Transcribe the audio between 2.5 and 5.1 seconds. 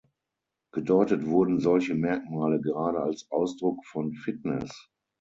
gerade "als Ausdruck von Fitness".